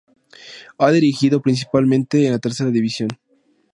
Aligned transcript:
Ha 0.79 0.89
dirigido 0.89 1.43
principalmente 1.43 2.25
en 2.25 2.31
la 2.31 2.39
Tercera 2.39 2.71
División. 2.71 3.09